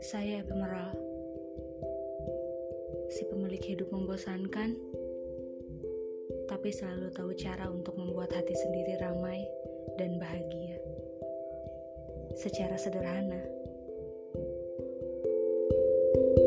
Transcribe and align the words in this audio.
Saya 0.00 0.40
ephemeral. 0.40 0.96
Si 3.12 3.28
pemilik 3.28 3.60
hidup 3.60 3.92
membosankan, 3.92 4.72
tapi 6.48 6.72
selalu 6.72 7.12
tahu 7.12 7.36
cara 7.36 7.68
untuk 7.68 8.00
membuat 8.00 8.32
hati 8.32 8.56
sendiri 8.56 8.96
ramai 8.96 9.44
dan 10.00 10.16
bahagia. 10.16 10.80
Secara 12.40 12.80
sederhana. 12.80 13.44
thank 16.10 16.38
you 16.38 16.39